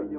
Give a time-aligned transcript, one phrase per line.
[0.00, 0.16] ジャ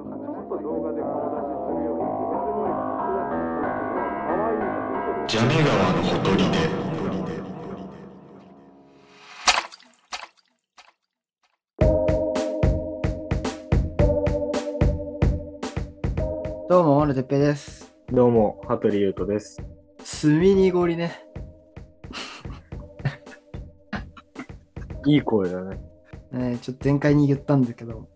[5.48, 6.70] ネ川のほとりで
[16.68, 17.92] どうも、です。
[18.12, 19.60] どうも、羽鳥優斗です。
[20.04, 21.26] 墨にごりね。
[25.06, 25.80] いい声だね。
[26.30, 28.08] ねちょっと前回に言ったんだけど、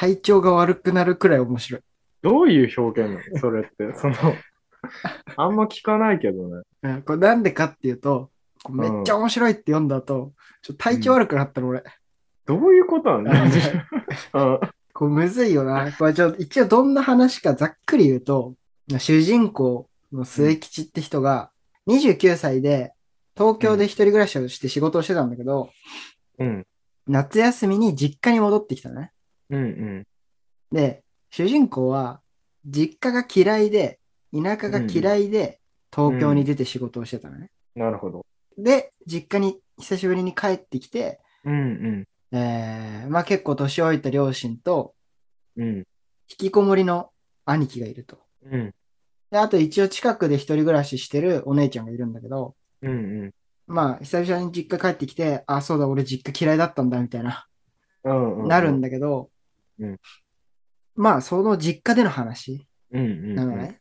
[0.00, 1.82] 体調が悪くなるくらい面白い。
[2.22, 3.38] どういう表現なの？
[3.38, 3.92] それって。
[4.00, 4.14] その、
[5.36, 6.62] あんま聞かないけどね。
[6.84, 8.30] うんこれなんでかっていうと、
[8.70, 10.32] めっちゃ面白いって読んだ後、
[10.62, 11.84] ちょっと体調悪くなったの、俺。
[12.46, 14.60] どういうことな んだよ。
[14.94, 15.92] これむずいよな。
[15.92, 18.54] これちょっと一応どんな話かざっくり言うと、
[18.96, 21.50] 主人公の末吉って人が
[21.88, 22.94] 29歳で
[23.36, 25.68] 東京で一人暮らしをして仕事をしてたんだけど、
[26.38, 26.66] うん。
[27.06, 29.12] 夏休みに実家に戻ってきたのね。
[29.50, 30.06] うんうん。
[30.72, 32.20] で、主人公は
[32.64, 33.98] 実家が嫌いで、
[34.32, 35.60] 田舎が嫌いで
[35.94, 37.50] 東京に出て仕事をしてたのね。
[37.74, 38.24] なるほど。
[38.56, 44.94] で、実家に久しぶりに帰ってきて、うんえー、まあ結構年老いた両親と
[45.56, 45.68] うん。
[45.68, 45.76] うん。
[45.78, 45.84] 引
[46.38, 47.10] きこもりの
[47.44, 48.18] 兄貴がいると。
[48.44, 48.74] うん。
[49.30, 52.94] で、あと一応近くで一人暮らししてるお姉ちゃんがいるんだけど、うんう
[53.26, 53.34] ん。
[53.66, 57.46] まあ久々に実家帰ってきて、あ、そうだ、俺実家嫌いだったんだみたいな、
[58.04, 58.48] うんうん。
[58.48, 58.88] なるんだ。
[58.88, 59.30] だけど、
[59.80, 59.96] うん
[60.96, 63.34] まあその実家での話うんうん。
[63.34, 63.80] なのね。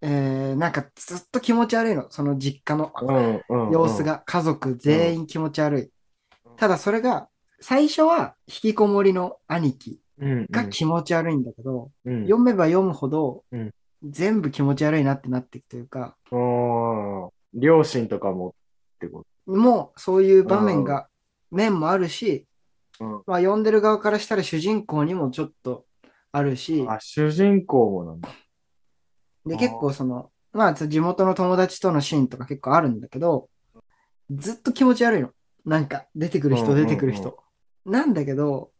[0.00, 3.72] えー、なんかずっと気持ち悪いの、その実家のうんうん。
[3.72, 4.02] 様子。
[4.02, 5.90] が、家族全員気持ち悪い。
[6.56, 7.28] ただそれが、
[7.60, 10.46] 最初は引きこもりの兄貴うん。
[10.50, 12.22] が気持ち悪いんだけど、うん。
[12.24, 13.70] 読めば読むほどうん、
[14.02, 17.28] 全部気持ち悪いなってなっていくというか、うん。
[17.54, 18.54] 両親とかも
[18.96, 21.08] ってこもうそういう場面が、
[21.50, 22.44] 面もあるし、と。
[22.44, 22.51] うん。
[23.26, 25.84] まあ読んでる側からしたら主人公にもちょっと
[26.32, 28.28] あるし、あ、主人公もなんだ。
[29.46, 33.48] で、結構その、まあ地元の友達とのシーンとか結構あるんだけど、
[34.30, 35.30] ずっと気持ち悪いの。
[35.64, 37.38] なんか出てくる人出てくる人。
[37.84, 38.70] なんだけど、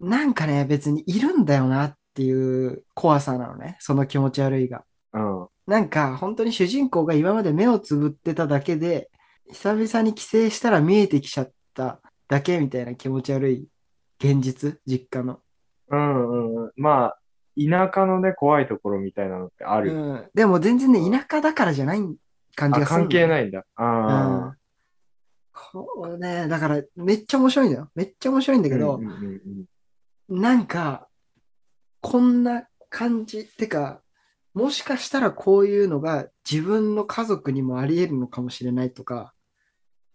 [0.00, 3.76] なんかね、別にいるんだよなっていう怖さなのね。
[3.80, 4.84] その気持ち悪いが。
[5.12, 5.48] うん。
[5.66, 9.10] なんか本当に主人公が今まで目をつぶってただけで、
[9.50, 13.68] 久々に帰省したら見えてきちゃっただけみたいな気持ち悪い
[14.18, 15.40] 現実、実家の。
[15.88, 16.72] うんうん。
[16.76, 17.18] まあ、
[17.56, 19.94] 田舎のね、怖いところみたいなのってある。
[19.94, 22.00] うん、でも全然ね、田舎だからじゃない
[22.56, 23.60] 感じあ、がするの関係ないんだ。
[23.60, 24.56] うあん。
[25.52, 27.90] これね、だからめっちゃ面白いんだよ。
[27.94, 28.70] めっちゃ面白いんだあ。
[28.70, 29.64] けどうん、うんうん
[30.26, 31.06] なんか、
[32.00, 33.46] こんな感じ。
[33.46, 34.00] てか、
[34.54, 39.34] もしかしたらこういうのが自分の家族にもあり得るのかもしれないとか、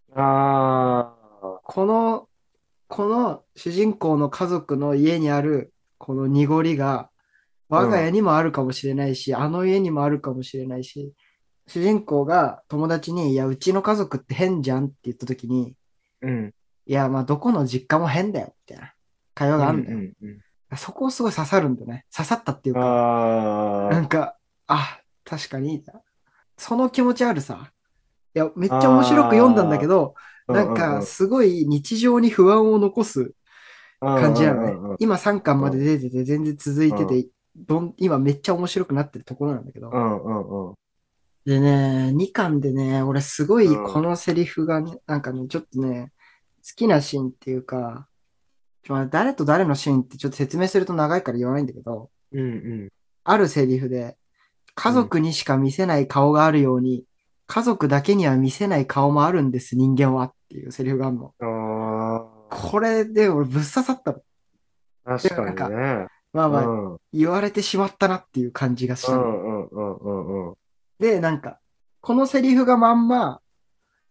[0.09, 0.19] うん。
[0.19, 1.19] ああ。
[1.39, 2.27] この、
[2.88, 7.09] この主人公の家族の家にあるこの濁りが、
[7.69, 11.13] 我が家にもあるかもしれないし、あの家にもあるかもしれないし、
[11.67, 15.75] 主人公が友達に、いや、うちの家族って変じゃんって言った時に、
[16.22, 16.53] うん。
[16.88, 18.94] いや、まあ、どこの実家も変だよ、みたいな
[19.35, 19.97] 会話があるんだよ。
[19.97, 20.39] うんうん
[20.77, 22.06] そこをすごい刺さるんだよね。
[22.16, 23.89] 刺さったっていううん、か。
[23.91, 24.35] なんか、
[24.67, 25.83] あ、確かに、
[26.57, 27.71] その気持ちあるさ。
[28.35, 30.13] いや、めっちゃ面白く読んだんだけど、
[30.50, 33.34] なんか、すごい日常に不安を残す
[34.00, 34.96] 感じなのね。
[35.00, 40.76] 今3巻まで出てて、全然続いてて、どん今めっちゃ面白くなってるところなんだけど。
[41.46, 46.12] でね、2巻でね、俺すごいうんこのセリフがね、なんかね、ちょっとね、
[46.64, 48.08] 好きなシーンっていうか、
[48.90, 52.44] あ誰と誰のシーンってちょっと説明すると長いから言わないんだけど、うんう
[52.86, 52.90] ん。
[53.24, 54.18] あるセリフで、
[54.76, 57.04] 家族にしか見せない顔があるように、
[57.48, 61.34] 家族だけには見せない顔もあるんです、人間はっていうセリフがあるの。
[62.50, 64.22] これで俺ぶっ刺さったの。
[65.06, 66.08] 確かにね。
[66.34, 69.18] まあまあ、うん言われてしまったなっていう感じがした。
[71.00, 71.60] で、なんか、
[72.02, 73.40] このセリフがまんま、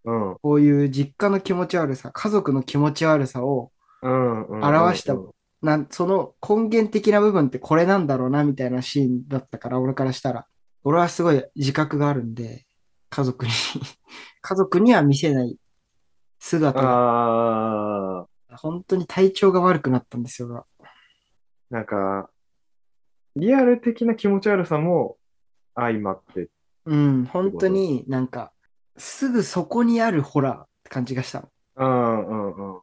[0.05, 3.71] うんこういう実家の気持ち悪さ、家族の気持ち悪さを。
[4.03, 10.47] 表したうんなんその根源的な部分ってこれなんだろうなみたいなシーンだったから、俺からしたら。
[10.85, 12.65] 俺はすごい自覚があるんで、
[13.11, 13.53] 家族に
[14.41, 15.57] 家族には見せない
[16.39, 18.27] 姿が。
[18.57, 20.67] 本当に体調が悪くなったんですよ。
[21.71, 22.31] なんか、
[23.37, 25.17] リアル的な気持ち悪さも
[25.75, 26.49] 相まって。
[26.87, 28.53] うん、本当になんか、
[28.97, 31.49] すぐそこにあるホラーって感じがしたの。
[31.77, 32.81] うんうんうん。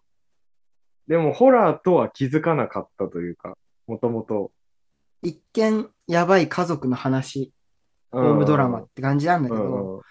[1.08, 4.51] でも、ホラーとは気づかなかったというか、もともと。
[5.22, 7.51] 一見やばい家族の話、
[8.12, 10.04] ホームドラマって感じなんだけうど、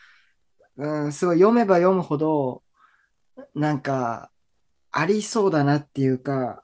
[0.76, 2.63] んうん、すごい読めば読むほど、
[3.54, 4.30] なんか、
[4.90, 6.62] ありそうだなっていうか、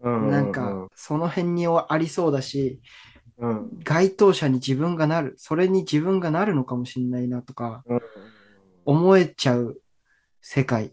[0.00, 0.30] うん。
[0.30, 2.80] なんか、その辺にありそうだし、
[3.38, 3.70] うん。
[3.82, 8.00] 該当者に自分がなる、それに自分がなるのかもしれないなとか、うん。
[8.84, 9.80] 思えちゃう
[10.40, 10.92] 世界。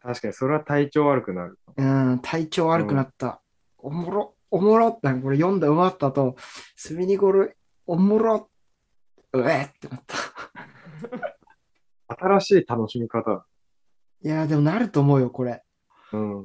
[0.00, 1.58] 確かに、それは体調悪くなる。
[1.76, 3.40] うん、体調悪くなった。
[3.78, 6.36] おもろ、おもろって、これ読んだ終わった後、
[6.76, 7.56] スミニゴル、
[7.86, 8.50] おもろ、
[9.32, 10.16] うえってなった。
[12.16, 13.46] 新しい楽しみ方。
[14.24, 15.62] いや、でもなると思うよ、これ。
[16.12, 16.44] うん。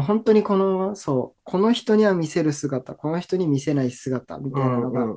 [0.00, 5.16] 本当にこの、そう、この人には見せる姿、この人に見せない姿みたいなのが。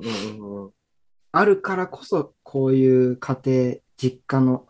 [1.32, 4.66] あるからこそ、こういう家庭、実家の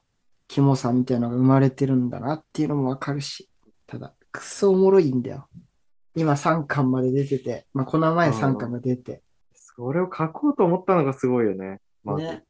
[0.48, 3.50] キモさみたいなのが生まれてるんだなっていうのもわかるし、
[3.86, 5.48] ただ、くそおもろいんだよ。
[6.14, 9.22] 今3巻まで出てて、まあ、この前3巻が出て、
[9.54, 11.80] それを書こうと思ったのがすごいよね。
[12.02, 12.24] まず。
[12.24, 12.45] ね。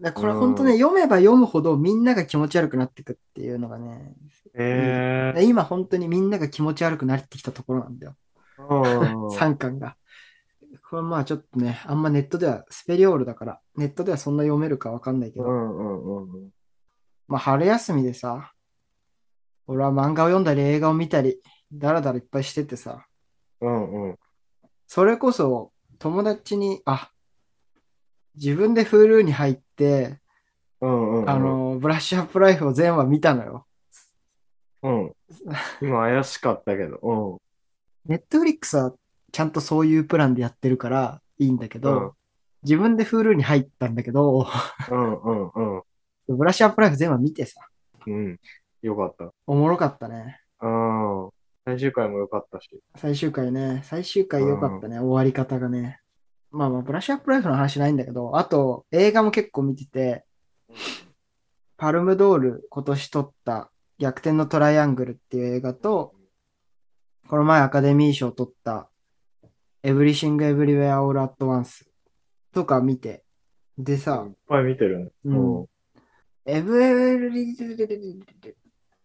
[0.00, 4.14] だからこれ本当ね、読めば読むほどみんなが気持ち悪くなってくっていうのがね、
[4.54, 8.16] えで今本当にみんなが気持ち悪くなってきたところなんだよ。
[8.58, 9.30] ー。
[9.36, 9.96] 3巻が。
[10.90, 16.50] これまあちょっとね、あんまネットでは、スペリオールだから、ネットではそんな読めるかわかんないけど、うんうんうんうん。
[17.28, 18.52] まあ春休みでさ、
[19.66, 21.40] 俺は漫画を読んだり映画を見たり、
[21.72, 23.06] だらだらいっぱいしててさ、
[23.60, 24.18] うんうん。
[24.86, 27.10] それこそ友達に、あ、
[28.36, 30.18] 自分で Hulu に入って、
[30.80, 31.30] うんうんうん。
[31.30, 33.66] あ、の、ブラッシュアップライフを全話見たのよ。
[34.82, 35.12] うん。
[35.80, 37.40] 今怪しかったけど。
[38.06, 38.92] ネットフリックスは
[39.32, 42.12] ちゃんとそういうプランでやってるからいいんだけど、うん
[42.64, 44.48] 自分で Hulu に入ったんだけど、
[44.90, 46.36] うんうんうんうん。
[46.36, 47.60] ブラッシュアップライフ全話見てさ、
[48.06, 48.40] うん。
[48.80, 49.32] よかった。
[49.46, 50.40] おもろかったね。
[50.62, 51.28] うん。
[51.66, 52.70] 最終回も良かったし。
[52.96, 53.82] 最終回ね。
[53.84, 54.98] 最終回良かったね。
[54.98, 56.00] 終わり方がね。
[56.54, 60.24] まあまあ、ブラッシュアップライフの話ないんだけど、あと映画も結構見てて、
[61.76, 66.14] パルムドール今年獲った逆転のトライアングルっていう映画と、
[67.28, 68.88] この前アカデミー賞取った
[69.82, 71.90] エブリシング・エブリウェア・オール・アット・ワンス
[72.52, 73.24] とか見て、
[73.76, 75.10] でさいっ、ぱい見てるね。
[75.24, 75.66] うん
[76.46, 77.56] エブエリ、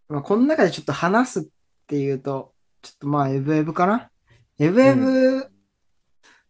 [0.09, 1.43] まあ、この中でちょっと話すっ
[1.87, 4.11] ていうと、ちょっとまあ、エブエブかな
[4.59, 5.49] エブエブ、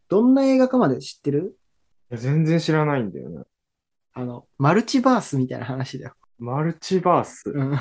[0.09, 1.55] どんな映画かまで知ってる？
[2.11, 3.43] いや全然知らないんだよね。
[4.13, 6.13] あの、マルチバースみたいな話だよ。
[6.39, 7.49] マルチバース？
[7.49, 7.77] うん。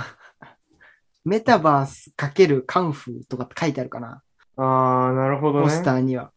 [1.24, 4.22] メタバースかけるカンフーとかって書いてあるかな？
[4.56, 5.64] あー、なるほどね。
[5.64, 6.30] ポスターには。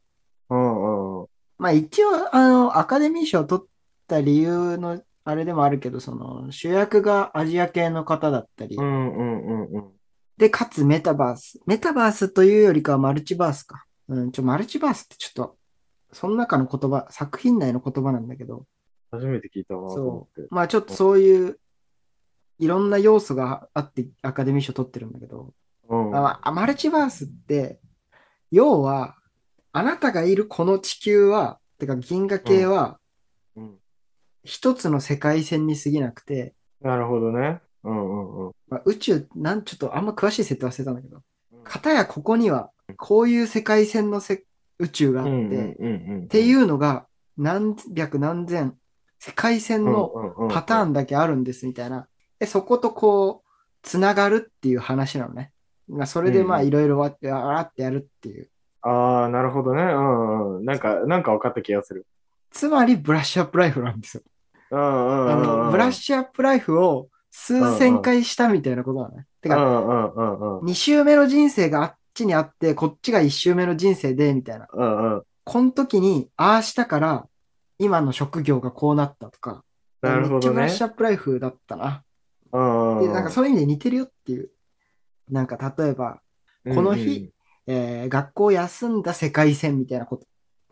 [0.50, 1.28] うんうん。
[1.58, 3.68] まあ一応、あの、アカデミー賞を取っ
[4.08, 9.92] た理由のあれでもあるけど、その、主役がアジア系の方だったり、うんうんうんうん。
[10.38, 11.60] で、かつメタバース。
[11.68, 13.86] メタバースというよりかはマルチバースか。
[14.08, 15.58] うん、ちょ、マルチバースってちょっと、
[16.14, 18.66] その中の言葉、作品内の言葉なんだけど、
[19.12, 20.48] 初めて聞いたなと思って。
[20.50, 21.60] まあちょっとそういう、
[22.60, 25.54] いろんな要素があってアカデミー賞取ってるんだけど、
[25.90, 26.16] うん。
[26.16, 27.80] ああマルチバースって、
[28.52, 29.16] 要は、
[29.74, 33.00] あなたがいるこの地球は、てか銀河系は、
[33.56, 33.78] うん
[34.44, 37.62] 一つの世界線に過ぎなくて、なるほどね。
[37.84, 38.52] うんうんうん。
[38.70, 41.22] まあ、宇宙、なんちょっとあんま詳しい設定忘れたんだけど、
[41.64, 44.44] かたやここには、こういう世界線のせ
[44.82, 46.24] 宇宙があって、うんうんうんうん。
[46.26, 47.06] っていうのが
[47.38, 48.76] 何百何千
[49.20, 50.90] 世界線のパターン。
[50.90, 52.08] ンだけあるんですみたいな。
[52.40, 53.50] で、そことこう、
[53.84, 55.52] つながるっていう話なのね。
[55.88, 58.50] まあ、それでまあうんうんいろいろわって、わーってやるっていう。
[58.82, 59.84] ああ、なるほどね。
[59.84, 60.66] うんうん。
[60.66, 62.08] なんか、なんか分かった気がする。
[62.50, 64.24] つまりブラッシュアップライフなんですよ。
[64.72, 65.72] うんうんうんあの、うん。
[65.72, 69.28] ブラッシュアップライフを数千回したみたいなことなのね。
[69.42, 70.66] てか、うんうんうんうん。
[70.66, 74.68] 2周目の人生があっちにあって、こっちが1周目の人生で、みたいな。
[74.72, 75.24] うんうん。
[75.44, 77.28] この時に、ああしたから、
[77.78, 79.64] 今の職業がこうなったとか、
[80.02, 82.04] なるほどねめっちゃブラッシュアップライフだったな。
[82.54, 82.60] う
[83.08, 84.50] んなんかそういう意味で似てるよっていう。
[85.30, 86.22] なんか例えば、
[86.74, 87.32] この日
[87.68, 90.26] えー学校休んだ世界線みたいなこと、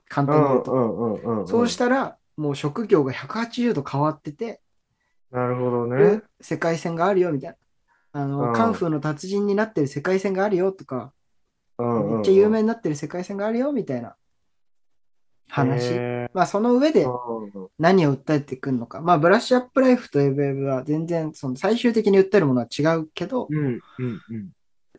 [0.07, 0.73] 簡うんうんう単に言うと。
[0.75, 1.47] んうんうんうん。
[1.47, 4.61] そうしたら、もう職業が180度変わってて、
[5.31, 6.21] なるほどでね。
[6.41, 7.57] 世界線があるよみたいな。
[8.21, 11.11] あの、うんカンフーの達人になってる世界線があるよとか、うんうんうん
[11.83, 14.15] めっちゃ有名になってる世界線があるよみたいな
[15.47, 15.93] 話。
[15.93, 17.05] へまあその上で
[17.77, 19.01] 何を訴えてくるのか。
[19.01, 24.49] まあブラッシュアップライフとエブエブは全然その最終的に訴えるものは違うけど、うんうんうん。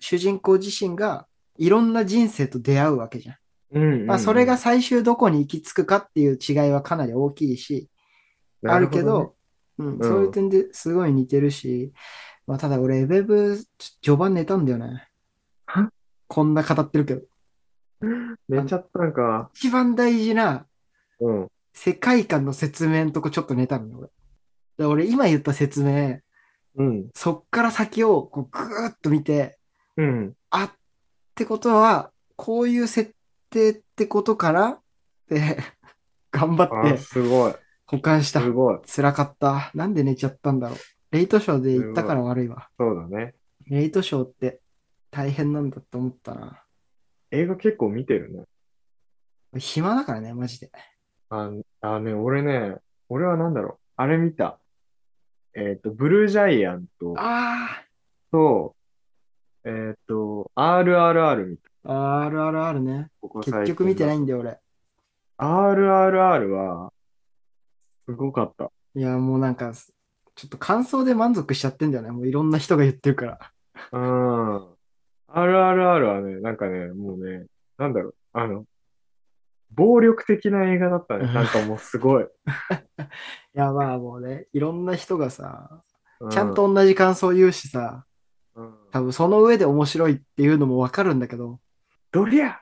[0.01, 3.37] 主人公自身がいろんな人生と出会うわけじゃん。
[3.73, 7.89] うんうんうんまあそれが最終どこに行き着くかっていう違いはかなり大きいし、
[8.67, 9.37] あるけど、
[9.79, 11.93] うん、うんそういう点ですごい似てるし、
[12.49, 15.10] まあただ俺エブエブち序盤寝たんだよねは。
[16.31, 17.23] こんな語ってるけど。
[18.49, 19.51] 寝ちゃったんか。
[19.53, 20.65] 一番大事な
[21.19, 21.49] うん。
[21.75, 24.09] 世界観の説明のとこちょっと寝たのよ、俺。
[24.79, 26.21] で俺今言った説明、
[26.77, 27.11] うん。
[27.15, 29.59] そっから先をこうぐーっと見て、
[29.97, 30.35] うん。
[30.51, 30.73] あっ
[31.35, 33.13] てことは、こういう設
[33.51, 34.81] 定ってことかな っ
[35.29, 35.59] て、
[36.31, 37.55] 頑張あ、ってすごい。
[37.87, 38.53] 保管したす。
[38.53, 38.79] ごい。
[38.87, 39.73] 辛かった。
[39.75, 40.79] なんで寝ちゃったんだろう。
[41.11, 42.69] レイトショーで行ったから悪いわ。
[42.79, 43.35] そうだね。
[43.67, 44.61] レイトショーって
[45.11, 46.63] 大変なんだって思ったな。
[47.31, 48.45] 映画結構見てるね。
[49.59, 50.71] 暇だからね、マジで。
[51.31, 51.51] あ、
[51.81, 52.77] あね、俺ね、
[53.09, 53.79] 俺はなんだろう。
[53.97, 54.59] あれ見た。
[55.55, 57.85] えっと、ブルージャイアントあ
[58.31, 58.77] と、
[59.65, 61.71] えっと、RRR 見た。
[61.85, 62.93] あ !RRR ね。
[62.95, 64.59] 結ここ最近局見てないだんだよ、俺。
[65.39, 66.93] RRR は、
[68.07, 68.71] すごかった。
[68.95, 72.11] いや、もうなんか、ちょっと感想で満足しちゃってんだよね。
[72.11, 73.53] もういろんな人が言ってるから。
[73.93, 74.69] うん。
[75.35, 77.47] RRR はね、なんかね、もうね、
[77.79, 78.65] なんだろう、あの、
[79.73, 81.33] 暴力的な映画だったね。
[81.33, 82.25] なんかもうすごい。
[82.25, 82.27] い
[83.55, 85.83] や、まあもうね、いろんな人がさ、
[86.21, 88.05] うちゃんと同じ感想を言うしさ、
[88.57, 91.61] うん、多分その上で面白いっていうのもわかるんだけど、
[92.11, 92.61] ドリア！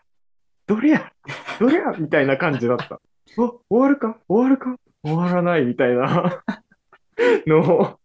[0.66, 1.12] ドリア！
[1.58, 1.92] ドリア！
[1.98, 3.00] みたいな感じだった。
[3.38, 4.18] お、終わるか？
[4.28, 4.76] 終わるか？
[5.02, 6.44] 終わらないみたいな。
[7.46, 8.00] のを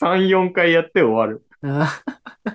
[0.00, 1.44] 3、4回やって終わる。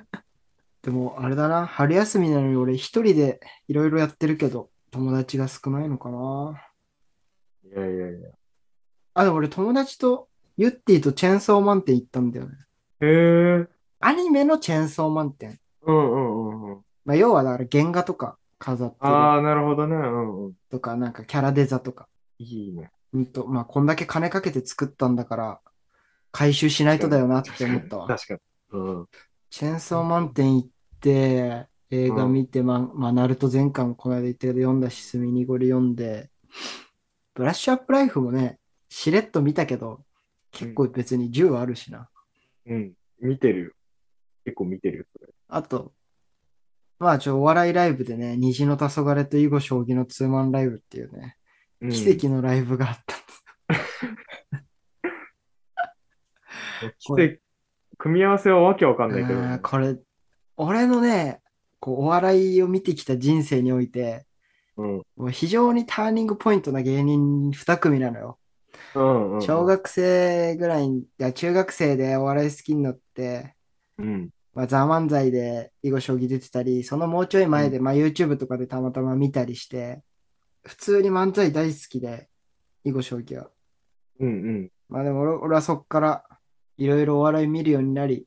[0.84, 6.62] あでも、あれだな、春休みなのに俺一人でいろいろやってるけど、友達が少ないのかな。
[7.66, 8.30] いやいやいや。
[9.14, 12.52] あ、でも俺友達とユッティとチェーンソーマン店行ったんだよね。
[13.02, 13.08] へ
[13.62, 13.68] え。
[14.00, 15.60] アニメのチェーンソーマン店。
[15.84, 16.82] うんうんうんうん。
[17.06, 19.96] まあ、要はだから原画とか飾ってるああ、なるほどね。
[19.96, 20.54] うんうん。
[20.70, 22.08] とか、なんかキャラデザとか。
[22.40, 22.92] いいね。
[23.14, 25.60] うんと、まあ、こんだけ金かけて作ったんだから、
[26.32, 28.08] 回収しないとだよなって思ったわ。
[28.08, 28.40] 確かに。
[28.72, 29.08] うん。
[29.50, 36.30] チェーンソーマン店行って、映画見て、まあ、まあ、ナルト全巻この間言ったけど読んだし、墨濁り読んで、
[37.34, 40.04] ブラッシュアップライフもね、しれっと見たけど、
[40.52, 42.10] 結構別に10あるしな。
[42.68, 42.94] うん。
[43.20, 43.72] 見てるよ。
[44.46, 45.34] 結構見てるよ、それ。
[45.48, 45.94] あと、
[47.00, 51.38] まあ、ちょ、お笑いライブでね、虹の黄昏と囲碁将棋のツーマンライブっていうね、
[51.82, 53.16] うん奇跡のライブがあった。
[57.00, 57.40] 奇跡、
[58.00, 59.60] 組み合わせはわけわかんないけどね。
[59.62, 59.98] これ、
[60.58, 61.42] 俺のね、
[61.80, 64.26] こう、お笑いを見てきた人生において、
[64.78, 64.96] うん。
[65.18, 68.40] もう非常にターニングポイントな芸人2組なのよ。
[68.96, 69.42] うんうん。
[69.42, 73.56] 小学生ぐらいに、いや、中学生でお笑い好きになって、
[73.98, 74.30] うん。
[74.54, 80.02] まあ、ザ・漫才で囲碁将棋出てたり、そのもうちょい前で、まあ、YouTube とかでたまたま見たりして、
[80.64, 82.30] 普通に漫才大好きで、
[82.86, 83.50] 囲碁将棋は。
[84.22, 84.72] うんうん。
[84.88, 86.24] まあでも俺俺はそっから
[86.80, 88.26] いろいろお笑い見るようになり、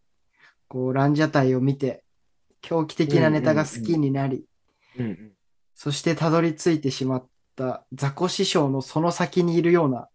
[0.69, 2.05] こう、ランジャタイを見て、
[2.61, 4.45] 狂気的なネタが好きになり、
[4.99, 5.33] うんうん。
[5.75, 10.09] そしてたどり着いてしまった雑魚師匠のその先にいるような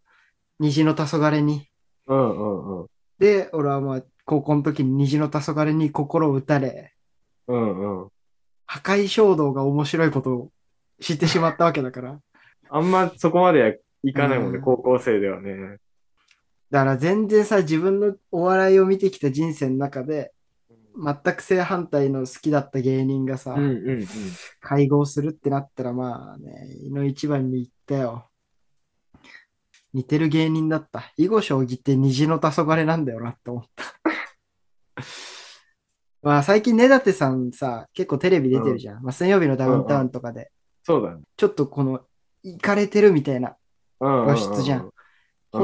[0.59, 1.67] 虹の黄昏に。
[2.05, 2.87] うんうんうん。
[3.17, 6.93] で、俺はまあ、高校の時に虹の黄昏に心を打たれ、
[7.47, 8.07] うんうん。
[8.67, 10.51] 破壊衝動が面白いことを
[11.01, 12.19] 知ってしまったわけだから。
[12.69, 15.79] あんまそこまでいかないもんね、うん高校生ではね。
[16.69, 20.33] だから全然さ、自分のお笑いを見てきた人生の中で、
[20.97, 24.07] 全く正反対の好きだった芸人がさ、うんうんうん。
[24.59, 28.29] 会合するってなったらまあね、井の一番に行ったよ。
[29.93, 31.13] 似てる芸人だった。
[31.17, 33.85] 囲碁将棋って虹の黄昏なんだよなって思った。
[36.23, 39.03] まあ最近根立さんさ、結構テレビ出てるじゃん。
[39.03, 40.51] まあ水曜日のダウンタウンとかで、
[40.83, 41.21] そうだね。
[41.37, 42.01] ちょっとこの、
[42.43, 43.55] 行かれてるみたいな、
[43.99, 44.35] うんうんうん。
[44.35, 44.79] 露出じゃん。
[44.81, 44.89] うほ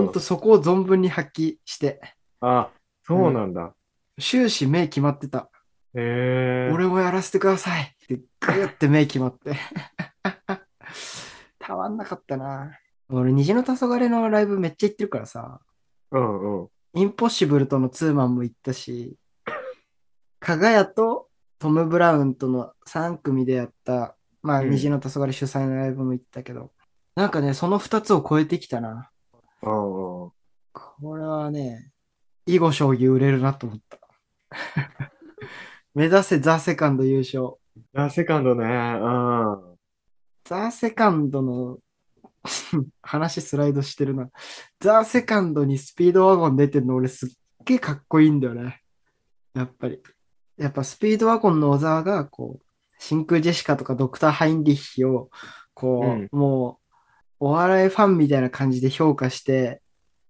[0.01, 2.01] んとそこを存分に発揮して、
[2.41, 2.69] あ、
[3.05, 3.73] そうなんだ。
[4.19, 5.49] 終始目決まってた。
[5.95, 6.71] へえ。
[6.73, 9.55] 俺もやらせてくださいって、グーって目決まって。
[11.59, 12.77] たまんなかったな。
[13.09, 15.61] 俺、虹の黄昏のライブめっちゃ行ってるからさ、
[16.11, 16.69] うんうん。
[16.95, 19.17] インポッシブルとのツーマンも行ったし、
[20.39, 26.71] かがやとトム・ブラウンとの3組でやった、まあ、うん虹の黄昏主催のライブも行ったけど、
[27.15, 29.09] なんかね、その2つを超えてきたな。
[29.63, 30.31] うんうん。
[30.73, 31.91] これはね、
[32.45, 33.99] 囲碁将棋売れるなと思った。
[35.95, 37.55] 目指せザ・セカンド優勝。
[37.95, 38.65] あ、セカンドね。
[38.65, 39.77] うん。
[40.43, 41.79] ザ・セカンドの
[43.01, 44.29] 話スライドしてるな。
[44.79, 47.29] ザ・セカンドにスピードワゴン出てるの俺すっ
[47.65, 48.81] げえかっこいいんだよね。
[49.53, 50.01] やっぱり。
[50.57, 52.65] やっぱスピードワゴンの小沢がこう、
[52.99, 55.29] 真空ジェシカとかドクター・ハインリッヒを
[55.73, 56.82] こう、うんもう
[57.45, 59.81] お笑いファンみたいな感じで評価して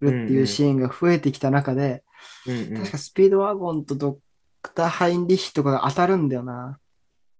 [0.01, 2.03] るっていうシーンが増えてきた中で、
[2.48, 4.17] うんうん確かスピードワゴンとド
[4.62, 6.79] クター・ハインリッヒとかが当たるんだよな。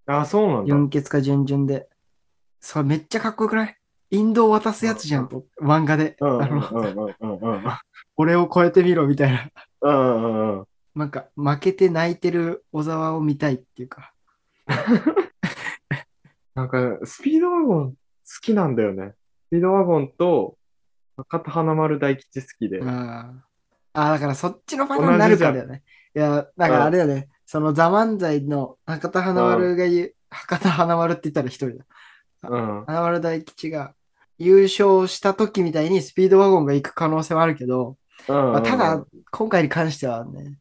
[0.06, 0.68] あ、そうなんだ。
[0.68, 1.88] 純潔か準々で。
[2.60, 3.78] それめっちゃかっこよくない？
[4.12, 6.18] インドを渡すやつじゃんと、漫画で。
[8.16, 9.50] 俺 を超えてみろみたいな。
[9.82, 10.66] うんうんうん。
[10.96, 14.14] なんか、負けて泣いてる小沢を見たいっていうか。
[16.54, 17.98] なんか、スピードワゴン好
[18.42, 19.14] きなんだよね。
[19.54, 20.58] スピードワゴンと、
[21.16, 22.82] 博多華丸大吉好きで。
[22.84, 23.34] あ
[23.94, 25.84] ああ、だからそっちのパターンになるからだよね。
[26.16, 27.30] いや、だからあれだよね。
[27.46, 31.86] そのザ・漫才の博多華丸が言う、博多華丸って言ったら一人だ。
[32.50, 32.86] うん。
[32.88, 33.94] 華丸大吉が
[34.40, 40.58] 優勝した時みたいにスピードワゴンが行く可能性はあるけど、まあ、ただ、今回に関してはね、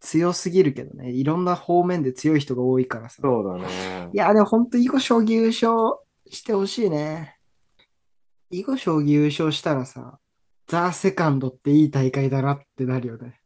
[0.00, 1.10] 強すぎるけどね。
[1.10, 3.20] いろんな方面で強い人が多いからさ。
[3.20, 4.16] そうだねい。
[4.16, 5.98] や、でも本当囲碁将棋優勝
[6.30, 7.36] してほしいね。
[8.52, 10.18] 囲碁将棋優勝したらさ、
[10.66, 13.40] ザ・セカンドっていい大会だなってなるよね。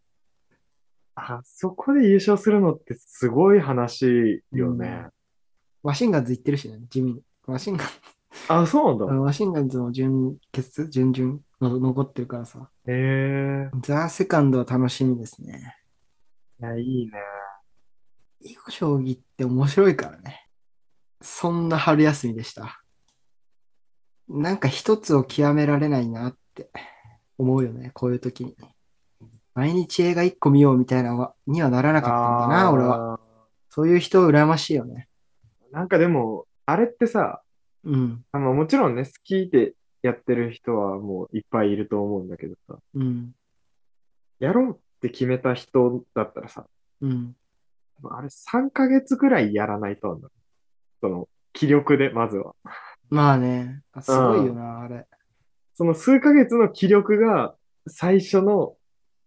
[1.15, 5.07] あそこで優勝するのってすごい話よね。
[5.85, 7.23] マシンガンズ行ってるしね、地味に。
[7.47, 7.89] マシンガン
[8.49, 9.15] あ、そうなんだ。
[9.15, 12.69] マシンガンズの準決、準々の残ってるからさ。
[12.89, 13.71] へえ。
[13.83, 15.77] ザ・セカンドは楽しみですね。
[16.61, 17.13] いや、いいね。
[18.41, 20.49] 囲碁将棋って面白いからね。
[21.23, 22.83] そんな春休みでした。
[24.29, 26.71] なんか一つを極められないなって
[27.39, 28.57] 思うよね、こういう時に。
[29.55, 33.21] 毎日映画一個見ようみたいなのはにはならなかったんだな、俺は。
[33.69, 35.09] そういう人羨ましいよね。
[35.71, 37.43] なんかでも、あれってさ、
[37.85, 43.35] うん、あのもちろんね、好きでやってる人はもういっぱいいると思うんだけどさ、うん、
[44.41, 46.67] やろうって決めた人だったらさ、
[47.01, 47.37] うん。
[48.11, 50.21] あれ3ヶ月ぐらいやらないと。
[51.01, 52.55] その、気力で、まずは。
[53.11, 55.07] まあね、あすごいよな、あれ。
[55.75, 57.55] その数ヶ月の気力が
[57.87, 58.77] 最初の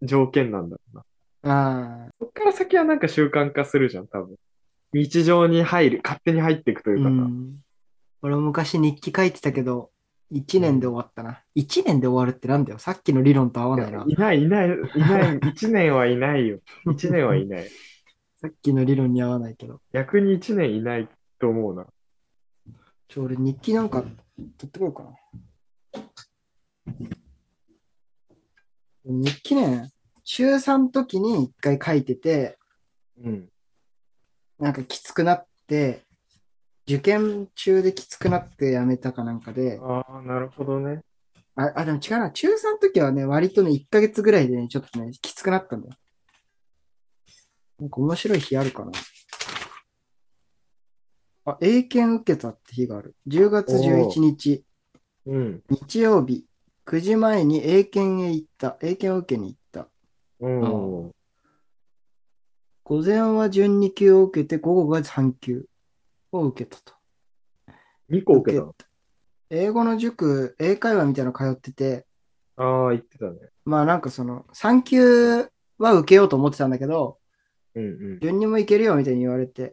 [0.02, 1.04] 条件なんだろうな。
[1.42, 4.36] ああ、そっから先はなんか習慣化するじゃん、多分。
[4.92, 7.14] 日常に入る、勝手に入っていくといううかさ。
[7.14, 7.56] ん。
[8.22, 9.90] 俺も昔日記書いてたけど、
[10.32, 11.42] 1年で終わったな。
[11.56, 12.78] 1年で終わるってなんだよ。
[12.78, 14.04] さっきの理論と合わないな。
[14.06, 16.58] いない、いない、いない、一年はいないよ。
[16.92, 17.68] 一年はいない。
[18.40, 19.80] さっきの理論に合わないけど。
[19.92, 21.08] 逆に一年いない
[21.38, 21.86] と思うな。
[23.10, 24.12] ちょ、俺日記なんか取
[24.66, 25.10] ってこようかな。
[29.04, 29.90] 日記ね、
[30.22, 32.56] 中3の時に一回書いてて、
[33.22, 33.48] うん。
[34.60, 36.04] なんかきつくなって、
[36.86, 41.02] 受験中できつくなってやめたかなんかで、ああ、なるほどね。
[41.56, 42.30] あ、あ、でも違うな。
[42.30, 45.94] 中3の時はね、割とね、1ヶ月ぐらいでね、ちょっとね、きつくなったんだよ。
[47.80, 48.92] なんか面白い日あるかな。
[51.46, 53.16] あ、英検受けたって日がある。
[53.28, 54.64] 10月11日、
[55.26, 55.62] うん。
[55.70, 56.44] 日曜日、
[56.86, 58.76] 9時前に英検へ行った。
[58.82, 59.88] 英検を受けに行った。
[60.40, 61.12] うん。
[62.84, 65.66] 午前は準2級を受けて、午後が3級
[66.32, 66.92] を受けたと。
[68.10, 68.74] 2個受けたの？
[69.48, 72.06] 英語の塾、英会話みたいなの通ってて、
[72.56, 73.38] ああ、言ってたね。
[73.64, 75.48] まあなんかその、3級
[75.78, 77.18] は受けようと思ってたんだけど、
[77.74, 78.20] うんうん。
[78.20, 79.70] 順にもいけるよみたいに言われて、うん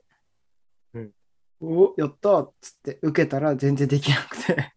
[1.61, 4.73] お、やったーっつって受けたら全然できなくて、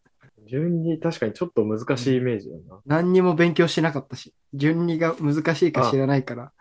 [0.51, 2.81] 順に確かにちょっと難しいイメージだな。
[2.85, 6.53] 何にも勉強しなかったし、順にが難しいか知らないから、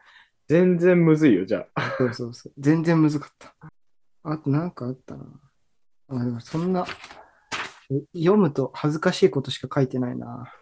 [0.47, 1.95] 全然むずいよ、じゃあ。
[1.97, 3.55] そうそうそう、全然難かった。
[4.23, 5.25] あとなんかあったな。
[6.09, 6.85] あ、でもそんな、
[7.91, 10.53] え読むと恥ずかしいことしか書いてないな。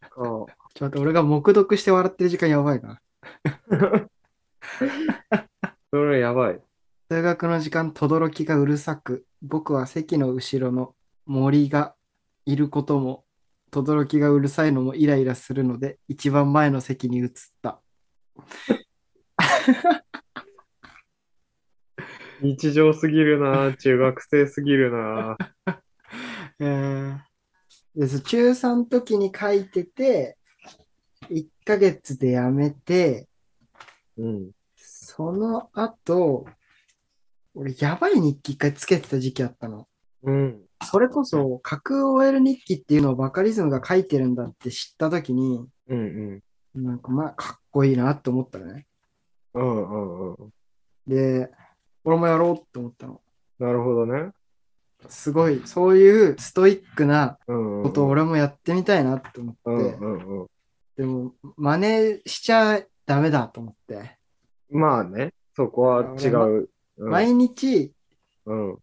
[0.00, 3.00] ちょっと待って、俺が黙読して笑ってる時間やばいな。
[5.92, 6.60] それやばい。
[7.10, 10.94] 通学の時間、轟がうるさく、僕は席の後ろの
[11.26, 11.96] 森が
[12.46, 13.24] いることも、
[13.72, 17.30] 轟がうるさいのもイライラするので、一番前の席に移っ
[17.62, 17.82] た。
[22.42, 25.36] 日常すぎるな、中学生すぎるな。
[26.60, 27.18] えー
[27.96, 30.38] です中3の時に書いてて、
[31.28, 33.26] 1ヶ月でやめて、
[34.16, 34.52] うん。
[34.76, 36.46] その後、
[37.54, 39.88] 俺、やばい日記一回つけてた時期あったの。
[40.22, 40.60] うん。
[40.84, 46.42] それこそ、架空 OL 日記っていうのをバカリズムが書いてるんだって知った時に、うん
[46.74, 46.84] うん。
[46.84, 48.86] なんかまあ、かっこいいなって思ったのね。
[49.54, 50.52] うんうんうん。
[51.06, 51.50] で、
[52.04, 53.20] 俺もやろうって思ったの。
[53.58, 54.30] なるほどね。
[55.08, 57.38] すごい、そういうストイックな。
[57.46, 60.46] ことを俺もやってみたいなって思って、うんうんうん。
[60.96, 61.76] でも、真
[62.14, 64.18] 似しちゃダメだと思って、
[64.70, 66.70] まあね、そこは違う。
[67.00, 67.92] うん毎日、
[68.46, 68.76] うん。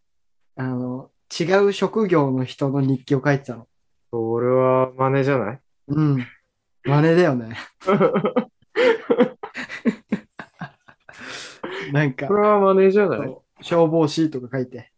[0.55, 3.67] あの、違う職業の人の日記を書いてたの。
[4.11, 5.59] それは真似じゃない？
[5.89, 6.25] うん。
[6.83, 7.55] 真似だよね。
[11.93, 13.37] なんかこ、れは真似じゃない？
[13.61, 14.91] 消防士とか書いて。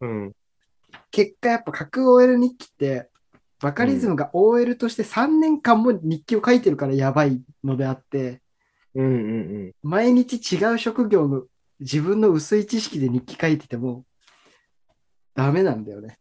[0.00, 0.32] うん。
[1.10, 3.08] 結果やっぱ架空 OL 日記って、
[3.60, 8.40] バカリズムが OL として3年間も日記を書いてるからやばいのであって、
[8.94, 9.08] うんう
[9.68, 11.44] ん毎日違う職業の
[11.80, 14.04] 自分の薄い知識で日記書いてても、
[15.34, 16.18] ダメなんだよね。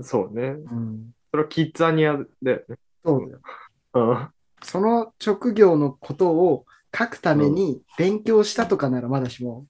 [0.00, 0.42] そうね。
[0.42, 1.12] うん。
[1.30, 2.12] それはキッザニア
[2.42, 2.76] だよね。
[3.04, 3.40] そうだよ。
[3.94, 4.28] うん。
[4.62, 6.64] その職業のことを
[6.96, 9.66] 書くために勉強したとかならまだしも、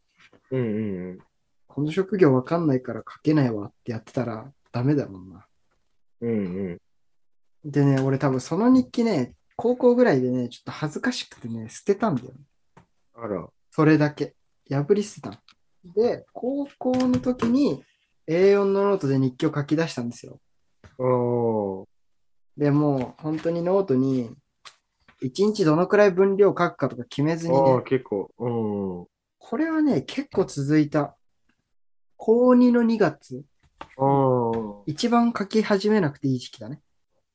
[0.50, 1.18] うんうん
[1.66, 5.44] この職業わかんないから書けないわってやってたらダメだもんな。
[6.20, 6.28] うん。
[6.28, 6.56] うん
[7.64, 7.70] うん。
[7.70, 12.30] でね、俺多分その日記ね、高校ぐらいでね、ちょっと恥ずかしくてね、捨てたんだよ。
[13.16, 13.48] あら。
[13.72, 14.36] それだけ。
[14.70, 15.36] 破り捨てたの。
[15.94, 17.82] で、高校の時に
[18.28, 20.40] A4 のノートで日記を書き出したんですよ。
[20.98, 21.86] おー。
[22.56, 24.30] でもう本当にノートに
[25.22, 28.30] 1日どのくらい分量書くかとか決めずにああ、ね、結構。
[28.38, 28.48] う
[29.02, 29.06] ん。
[29.38, 31.16] これはね、結構続いた。
[32.16, 33.44] 高2の2月、
[33.98, 34.82] ああ。
[34.86, 36.80] 一番書き始めなくていい時期だね。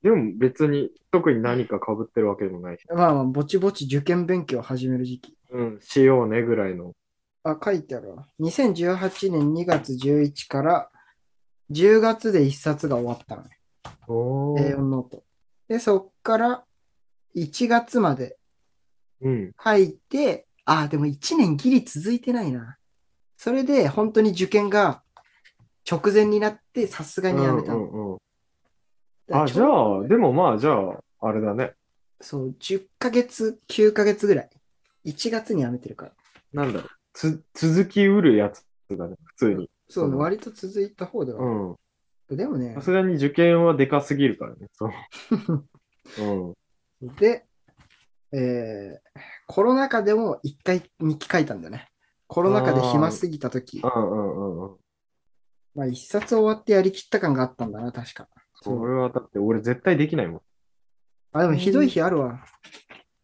[0.01, 2.85] でも別に特に何か被ってるわけでもないし。
[2.87, 5.37] まあまあ、ぼちぼち受験勉強を始める時期。
[5.51, 6.93] うん、しようねぐらいの。
[7.51, 8.27] あ、書いてあるわ。
[8.39, 10.89] 2018年2月11から
[11.71, 13.59] 10月で1冊が終わったのね。
[14.07, 15.23] お A4 ノート。
[15.67, 16.63] で、そっから
[17.35, 18.37] 1月まで
[19.21, 19.51] うん。
[19.61, 22.77] 書いて、あ、でも1年ギリ続いてないな。
[23.37, 25.01] それで本当に受験が
[25.89, 27.79] 直前になってさすがにやめたの。
[27.79, 28.17] うんうん
[29.31, 31.73] あ、じゃあ、でもまあ、じゃあ、あれだね。
[32.19, 34.49] そう、10ヶ月、9ヶ月ぐらい。
[35.05, 36.11] 1月にやめてるから。
[36.51, 36.89] なんだろう。
[37.19, 39.69] つ、続きうるやつだね、普通に。
[39.89, 41.77] そう割と続いた方ではう。
[42.33, 42.37] ん。
[42.37, 44.67] でもねさ、すがに受験はでかすぎるからね。
[44.71, 44.91] そう。
[47.01, 47.15] うん。
[47.17, 47.45] で、
[48.31, 51.89] えーコロナ禍でも一回日記書いたんだよね。
[52.27, 54.77] コロナ禍で暇すぎたとき、うんうんうんうん。
[55.73, 58.29] まあ一冊終わってやりきった感があったんだな、確か。
[58.61, 60.41] それはだって俺絶対できないもん。
[61.31, 62.45] あ、でもひどい日あるわ。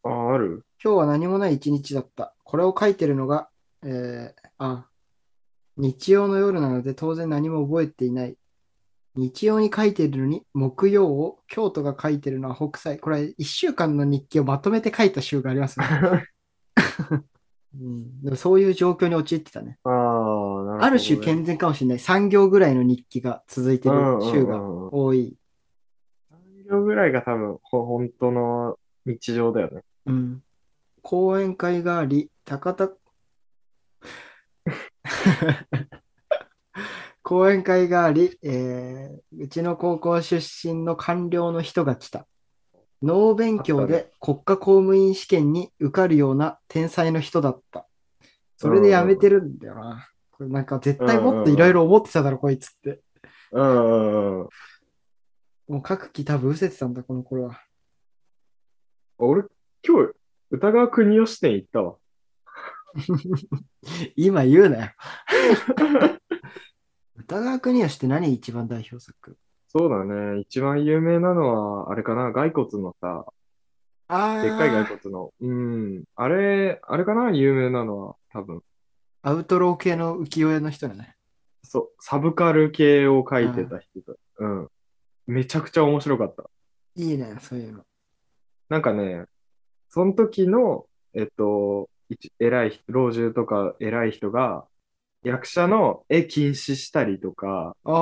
[0.04, 0.66] あ、ある？
[0.84, 2.36] 今日は何もない一日だった。
[2.44, 3.50] これを書いてるのが、
[3.86, 4.88] えーあ、
[5.78, 8.36] 日曜の夜なので当然何も覚えていない。
[9.15, 13.00] 日曜に書いてるのに、木曜を京都が書いてるのは北斎。
[13.00, 15.86] これ一週間の日記をまとめて書いた週がありますね。
[17.78, 19.78] うん、でもそういう状況に陥ってたね。
[19.84, 20.86] あね。
[20.86, 21.98] ある種健全かもしれない。
[21.98, 23.95] 3行ぐらいの日記が続いてる
[24.32, 25.38] 週がうんうんうん多い。
[26.32, 29.82] 3秒ぐらいが多分、ほ本当の日常だよね。
[30.06, 30.43] うん。
[31.02, 32.89] 講演会があり、高田、
[37.24, 42.28] 講演会があり、えーうちの高校出身の官僚の人が来た。
[43.02, 47.88] 脳勉強で国家公務員試験に受かるような天才の人だった。
[48.58, 50.10] それで辞めてるんだよな。
[50.32, 53.02] これなんか絶対もっといろいろ思ってただろ、こいつって。
[53.52, 54.50] うんうんうん。
[55.68, 57.62] もう書く気多分失せてたんだ、この頃は。
[59.18, 59.44] 俺、
[59.86, 60.13] 今日、
[60.52, 61.96] 歌川国吉店行ったわ。
[64.16, 64.92] 今言うなよ。
[67.18, 69.38] 歌川国吉って何一番代表作？
[69.68, 70.40] そうだね。
[70.40, 73.26] 一番有名なのは、あれかな、骸骨のさ、
[74.08, 75.34] あでっかい骸骨の。
[75.42, 76.04] うん。
[76.16, 78.62] あれ、あれかな、有名なのは、多分。
[79.24, 81.16] アウトロー系の浮世絵の人だね。
[81.64, 84.14] そう、サブカル系を書いてた人だ。
[84.38, 84.70] うん。
[85.26, 86.50] めちゃくちゃ面白かった。
[86.96, 87.84] いいね、そういうの。
[88.70, 89.26] なんかね、
[89.90, 91.95] その時の、えっと、一
[92.39, 94.65] 偉い人、老中とか偉い人が、
[95.24, 97.94] 役者の絵禁止したりとか、ああ、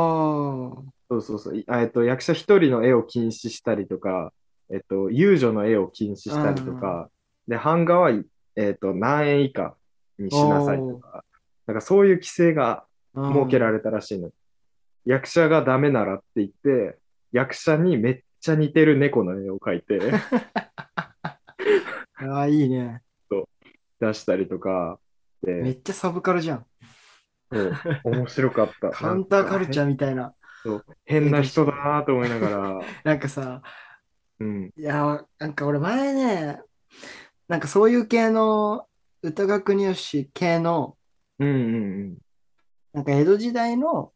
[1.09, 4.33] そうそうそう、えっと、役者一人の絵を禁止したりとか、
[4.69, 7.09] えっと、遊女の絵を禁止したりとか、
[7.47, 8.11] で、版画は、
[8.55, 9.75] えっと、何円以下
[10.19, 11.23] にしなさいとか、
[11.67, 12.85] なんかそういう規制が
[13.15, 14.31] 設けられれたらしいの。
[15.05, 16.97] 役者がダメならって言って、
[17.31, 19.99] 役者にめっちゃ似てる猫の絵を描いて。
[22.15, 23.02] ああ、いいね。
[24.05, 24.99] 出したりとか、
[25.41, 26.65] で、めっちゃサブカルじゃん。
[27.51, 27.73] そう
[28.05, 28.89] 面白かった。
[28.91, 30.33] カウンターカルチャーみたいな。
[30.63, 33.61] そう変な人だなと思いながら、 なんかさ、
[34.39, 34.71] うん。
[34.77, 36.61] いや、なんか俺前ね、
[37.47, 38.87] なんかそういう系の
[39.21, 40.97] 歌川国吉系の、
[41.39, 42.17] うんうん
[42.93, 44.13] なんか江戸時代の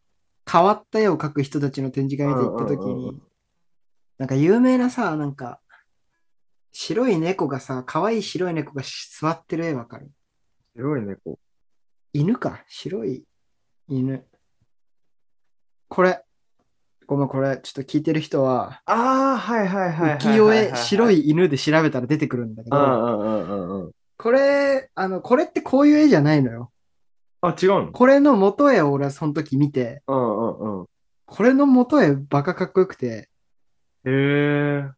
[0.50, 3.22] 変わった絵を描く人たちの展示会見て行った時うんうんうんうに、
[4.20, 5.60] なんか有名なさ、なんか
[6.80, 8.84] 白い猫がさ、可愛い白い猫が
[9.20, 10.12] 座ってる絵わかる？
[10.76, 11.40] 白い猫。
[12.14, 13.24] 犬か、白い
[13.90, 14.24] 犬。
[15.88, 16.24] これ、
[17.08, 18.94] ごめん、これ、ちょっと聞いてる人は、あ
[19.34, 21.22] あ、はいはいはい浮世絵白い。
[21.22, 23.92] い犬で調べたら出てくるんだけど。
[24.20, 26.72] これ、あの、これってこういう絵じゃないのよ。
[27.42, 27.92] あ、違うの？
[27.92, 30.86] これの元絵を俺はその時見て、うんうんうん。
[31.26, 33.30] これの元絵バカかっこよくて、
[34.06, 34.92] へえ。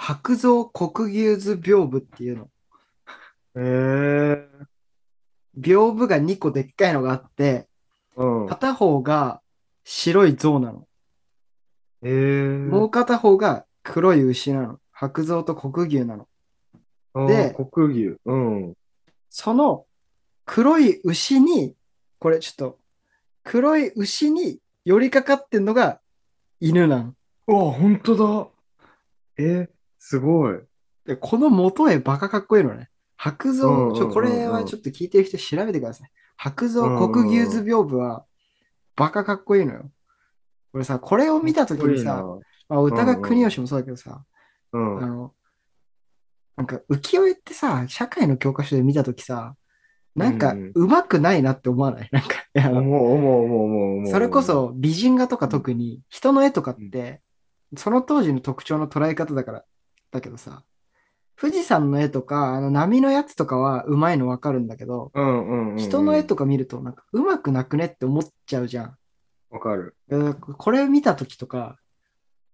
[0.00, 2.44] 白蔵国牛図屏風っていうの。
[2.44, 2.48] へ
[3.56, 4.48] え。
[5.58, 7.68] 屏風が2個でっかいのがあって、
[8.16, 8.46] うん。
[8.46, 9.42] 片方が
[9.82, 10.86] 白い象なの。
[12.02, 14.78] えー、もう片方が黒い牛なの。
[14.92, 16.28] 白象と黒牛なの。
[17.26, 18.16] でで、黒牛。
[18.24, 18.74] うん。
[19.30, 19.84] その
[20.46, 21.74] 黒い牛に、
[22.20, 22.78] これちょっと、
[23.42, 26.00] 黒い牛に寄りかかってんのが
[26.60, 27.14] 犬なの。
[27.48, 28.48] うわ、ほんとだ。
[29.38, 29.77] えー、
[30.08, 30.58] すごい。
[31.04, 32.88] で、この元絵バカかっこいいのね。
[33.18, 36.10] 白象、うんうんうんうんちょ、これはちょっと聞いてる人調べてください。
[36.38, 38.24] 白象黒牛図屏風は
[38.96, 39.90] バカかっこいいのよ。
[40.72, 42.24] 俺さ、これを見たときにさ、
[42.70, 44.24] まあ、歌が国吉もそうだけどさ。
[44.72, 45.34] あの、
[46.56, 49.56] なんか浮世絵ってさ、社会の教科書で見たときさ、
[50.14, 52.08] なんかうん上手くないなって思わない？
[52.12, 54.10] なんか、いや思う、思う、思う、思う思う。
[54.10, 57.20] それこ、そ美人画とか特に人の絵とかって、
[57.76, 59.64] その当時の特徴の捉え方だから、
[60.10, 60.64] だけどさ、
[61.40, 65.78] 富士山の絵とか、あの波のやつとかはうまいのわかるんだけど、うんうんうんうん。
[65.78, 68.96] 人の絵とか見るとなんかうまくなくねって思っちゃうじゃん。
[69.50, 69.96] わかる。
[70.08, 71.78] だからこれ見たときとか、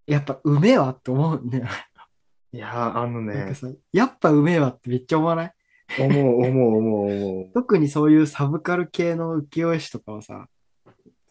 [0.07, 1.67] やっぱうめえわって思うんだよ。
[2.53, 5.55] いやー、あのね、なんかさ、やっぱうめえわってめっちゃ思わない？
[5.99, 7.53] 思う、思う、思う、思う。
[7.55, 10.47] 特にそういうサブカル系の浮世絵師とかはさ、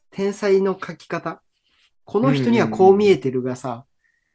[0.10, 1.42] 天才の描き方。
[2.06, 3.86] この人にはこう見えてるがさ、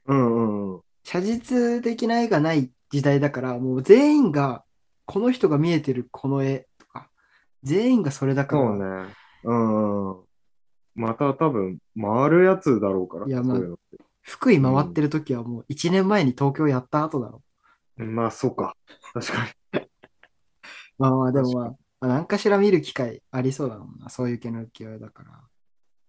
[0.07, 0.81] うんうんうん。
[1.11, 4.62] 写実的な絵がない時代だから、もう全員が、
[5.07, 7.09] この人が見えてるこの絵とか、
[7.62, 9.14] 全員がそれだから、そうね。
[9.44, 10.25] うんうん。
[10.94, 13.27] また多分、回るやつだろうから。
[13.27, 13.79] いやまあそういう
[14.21, 17.42] 福井回ってる時はもう1年前に東京やった後だろ。
[17.97, 18.77] まあ、そうか。
[19.14, 19.49] 確か
[20.99, 24.11] まあまあ、でもまあ確、まあ何かしら見る機会ありそうだもんな。
[24.11, 25.40] そういう系の浮世絵だから。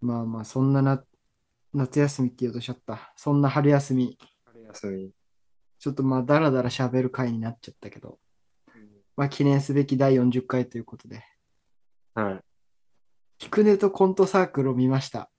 [0.01, 1.01] まあまあ、そんなな
[1.73, 3.13] 夏休みって言うとしちゃった。
[3.15, 4.17] そんな春休み、
[4.69, 5.11] 休み。
[5.79, 8.19] ちょっとまあ、だらだら喋る回になっちゃったけど、
[9.15, 11.23] まあ、記念すべき第40回ということで、
[12.15, 12.39] はい。
[13.37, 15.29] キクネとコントサークルを見ました。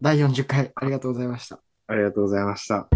[0.00, 1.60] 第40回、ありがとうございました。
[1.86, 2.88] ありがとうございました。